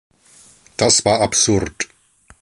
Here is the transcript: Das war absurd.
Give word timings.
Das 0.77 1.05
war 1.05 1.21
absurd. 1.21 1.87